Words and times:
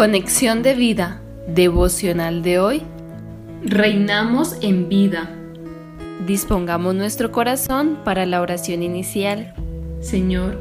Conexión 0.00 0.62
de 0.62 0.72
vida, 0.72 1.20
devocional 1.46 2.42
de 2.42 2.58
hoy. 2.58 2.82
Reinamos 3.62 4.56
en 4.62 4.88
vida. 4.88 5.28
Dispongamos 6.26 6.94
nuestro 6.94 7.30
corazón 7.32 7.98
para 8.02 8.24
la 8.24 8.40
oración 8.40 8.82
inicial. 8.82 9.52
Señor, 10.00 10.58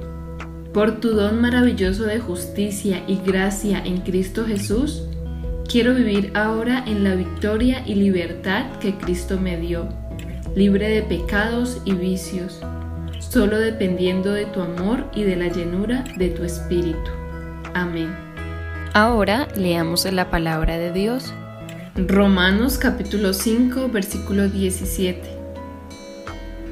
por 0.73 0.99
tu 0.99 1.12
don 1.12 1.39
maravilloso 1.39 2.03
de 2.03 2.20
justicia 2.20 3.02
y 3.07 3.21
gracia 3.25 3.81
en 3.85 4.02
Cristo 4.02 4.44
Jesús, 4.46 5.07
quiero 5.69 5.96
vivir 5.96 6.33
ahora 6.35 6.83
en 6.85 7.06
la 7.06 7.15
victoria 7.15 7.81
y 7.85 7.96
libertad 7.96 8.65
que 8.81 8.96
Cristo 8.96 9.40
me 9.40 9.56
dio, 9.56 9.87
libre 10.53 10.90
de 10.90 11.01
pecados 11.01 11.81
y 11.85 11.94
vicios, 11.94 12.60
solo 13.19 13.58
dependiendo 13.58 14.33
de 14.33 14.47
tu 14.47 14.60
amor 14.60 15.06
y 15.15 15.24
de 15.24 15.37
la 15.37 15.47
llenura 15.47 16.03
de 16.17 16.27
tu 16.27 16.44
Espíritu. 16.44 17.09
Amén. 17.73 18.28
Ahora 18.93 19.48
leamos 19.55 20.11
la 20.11 20.31
palabra 20.31 20.79
de 20.79 20.91
Dios. 20.91 21.31
Romanos 21.95 22.79
capítulo 22.79 23.34
5 23.34 23.88
versículo 23.89 24.49
17. 24.49 25.21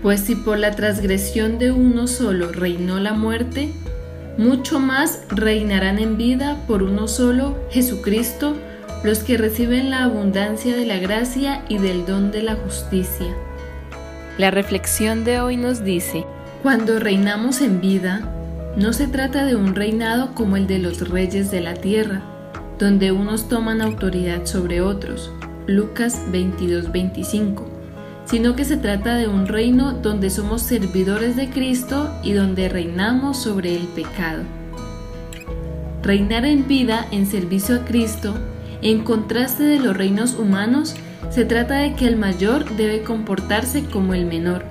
Pues 0.02 0.22
si 0.22 0.36
por 0.36 0.58
la 0.58 0.72
transgresión 0.72 1.60
de 1.60 1.72
uno 1.72 2.08
solo 2.08 2.52
reinó 2.52 3.00
la 3.00 3.14
muerte, 3.14 3.72
mucho 4.36 4.80
más 4.80 5.26
reinarán 5.30 6.00
en 6.00 6.18
vida 6.18 6.58
por 6.66 6.82
uno 6.82 7.08
solo, 7.08 7.56
Jesucristo, 7.70 8.56
los 9.04 9.20
que 9.20 9.38
reciben 9.38 9.92
la 9.92 10.04
abundancia 10.04 10.76
de 10.76 10.88
la 10.88 10.98
gracia 10.98 11.64
y 11.70 11.78
del 11.78 12.08
don 12.08 12.32
de 12.32 12.42
la 12.42 12.56
justicia. 12.56 13.28
La 14.40 14.50
reflexión 14.50 15.24
de 15.24 15.40
hoy 15.40 15.56
nos 15.56 15.84
dice, 15.84 16.26
cuando 16.64 16.98
reinamos 16.98 17.62
en 17.62 17.80
vida, 17.80 18.37
no 18.78 18.94
se 18.94 19.08
trata 19.08 19.44
de 19.44 19.56
un 19.56 19.74
reinado 19.74 20.36
como 20.36 20.56
el 20.56 20.68
de 20.68 20.78
los 20.78 21.10
reyes 21.10 21.50
de 21.50 21.62
la 21.62 21.74
tierra, 21.74 22.22
donde 22.78 23.12
unos 23.12 23.50
toman 23.50 23.82
autoridad 23.82 24.46
sobre 24.46 24.82
otros, 24.82 25.32
Lucas 25.66 26.22
22-25, 26.32 27.64
sino 28.26 28.56
que 28.56 28.66
se 28.66 28.78
trata 28.78 29.16
de 29.16 29.28
un 29.28 29.48
reino 29.48 29.94
donde 29.94 30.30
somos 30.30 30.62
servidores 30.62 31.36
de 31.36 31.50
Cristo 31.50 32.14
y 32.24 32.34
donde 32.34 32.70
reinamos 32.70 33.42
sobre 33.42 33.76
el 33.76 33.88
pecado. 33.88 34.44
Reinar 36.04 36.46
en 36.46 36.68
vida 36.68 37.08
en 37.10 37.26
servicio 37.26 37.78
a 37.78 37.86
Cristo, 37.86 38.36
en 38.84 39.04
contraste 39.04 39.64
de 39.64 39.80
los 39.80 39.98
reinos 39.98 40.36
humanos, 40.36 40.96
se 41.32 41.46
trata 41.46 41.78
de 41.78 41.96
que 41.96 42.06
el 42.06 42.16
mayor 42.16 42.76
debe 42.76 43.02
comportarse 43.02 43.86
como 43.86 44.14
el 44.14 44.28
menor 44.28 44.66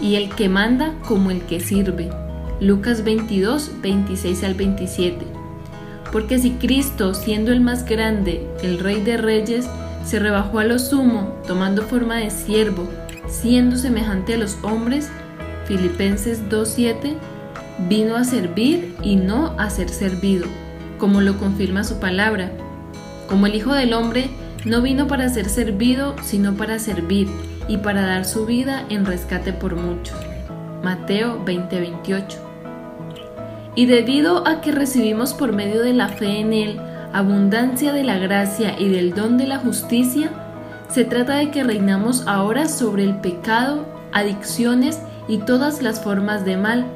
y 0.00 0.16
el 0.16 0.34
que 0.34 0.48
manda 0.48 0.92
como 1.06 1.30
el 1.30 1.42
que 1.42 1.60
sirve. 1.60 2.10
Lucas 2.60 3.04
22, 3.04 3.70
26 3.82 4.44
al 4.44 4.54
27. 4.54 5.26
Porque 6.12 6.38
si 6.38 6.52
Cristo, 6.52 7.12
siendo 7.14 7.52
el 7.52 7.60
más 7.60 7.84
grande, 7.84 8.46
el 8.62 8.78
Rey 8.78 9.02
de 9.02 9.16
Reyes, 9.16 9.68
se 10.04 10.18
rebajó 10.18 10.60
a 10.60 10.64
lo 10.64 10.78
sumo, 10.78 11.34
tomando 11.46 11.82
forma 11.82 12.16
de 12.16 12.30
siervo, 12.30 12.88
siendo 13.26 13.76
semejante 13.76 14.34
a 14.34 14.38
los 14.38 14.58
hombres, 14.62 15.10
Filipenses 15.66 16.42
2.7, 16.48 17.16
vino 17.88 18.16
a 18.16 18.24
servir 18.24 18.94
y 19.02 19.16
no 19.16 19.54
a 19.58 19.70
ser 19.70 19.88
servido, 19.88 20.46
como 20.98 21.20
lo 21.20 21.38
confirma 21.38 21.82
su 21.82 21.98
palabra. 21.98 22.52
Como 23.28 23.46
el 23.46 23.54
Hijo 23.54 23.72
del 23.72 23.94
Hombre, 23.94 24.30
no 24.64 24.80
vino 24.82 25.08
para 25.08 25.28
ser 25.28 25.48
servido, 25.48 26.14
sino 26.22 26.54
para 26.54 26.78
servir 26.78 27.28
y 27.66 27.78
para 27.78 28.02
dar 28.02 28.24
su 28.24 28.46
vida 28.46 28.84
en 28.90 29.04
rescate 29.06 29.52
por 29.52 29.74
muchos. 29.74 30.16
Mateo 30.82 31.42
20:28. 31.44 32.43
Y 33.74 33.86
debido 33.86 34.46
a 34.46 34.60
que 34.60 34.72
recibimos 34.72 35.34
por 35.34 35.52
medio 35.52 35.82
de 35.82 35.92
la 35.92 36.08
fe 36.08 36.40
en 36.40 36.52
Él 36.52 36.80
abundancia 37.14 37.92
de 37.92 38.02
la 38.02 38.18
gracia 38.18 38.74
y 38.76 38.88
del 38.88 39.14
don 39.14 39.38
de 39.38 39.46
la 39.46 39.58
justicia, 39.58 40.30
se 40.88 41.04
trata 41.04 41.36
de 41.36 41.52
que 41.52 41.62
reinamos 41.62 42.26
ahora 42.26 42.66
sobre 42.66 43.04
el 43.04 43.20
pecado, 43.20 43.86
adicciones 44.12 45.00
y 45.28 45.38
todas 45.38 45.80
las 45.80 46.02
formas 46.02 46.44
de 46.44 46.56
mal. 46.56 46.86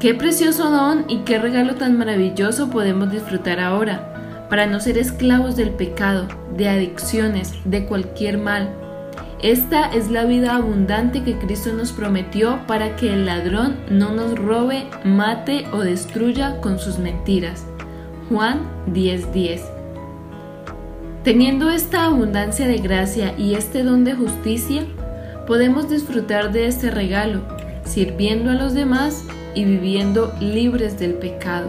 Qué 0.00 0.12
precioso 0.12 0.70
don 0.70 1.06
y 1.08 1.20
qué 1.20 1.38
regalo 1.38 1.76
tan 1.76 1.96
maravilloso 1.96 2.68
podemos 2.68 3.10
disfrutar 3.10 3.58
ahora, 3.58 4.46
para 4.50 4.66
no 4.66 4.80
ser 4.80 4.98
esclavos 4.98 5.56
del 5.56 5.70
pecado, 5.70 6.28
de 6.54 6.68
adicciones, 6.68 7.54
de 7.64 7.86
cualquier 7.86 8.36
mal 8.36 8.81
esta 9.42 9.88
es 9.88 10.08
la 10.08 10.24
vida 10.24 10.54
abundante 10.54 11.24
que 11.24 11.36
Cristo 11.36 11.72
nos 11.72 11.90
prometió 11.90 12.60
para 12.68 12.94
que 12.94 13.12
el 13.12 13.26
ladrón 13.26 13.76
no 13.90 14.12
nos 14.12 14.38
robe, 14.38 14.86
mate 15.04 15.66
o 15.72 15.80
destruya 15.80 16.60
con 16.60 16.78
sus 16.78 16.98
mentiras. 16.98 17.66
Juan 18.28 18.60
10:10 18.92 19.62
Teniendo 21.24 21.70
esta 21.70 22.04
abundancia 22.04 22.68
de 22.68 22.78
gracia 22.78 23.34
y 23.36 23.54
este 23.54 23.82
don 23.82 24.04
de 24.04 24.14
justicia, 24.14 24.84
podemos 25.48 25.90
disfrutar 25.90 26.52
de 26.52 26.66
este 26.68 26.92
regalo, 26.92 27.40
sirviendo 27.84 28.50
a 28.50 28.54
los 28.54 28.74
demás 28.74 29.24
y 29.56 29.64
viviendo 29.64 30.32
libres 30.40 31.00
del 31.00 31.14
pecado. 31.14 31.68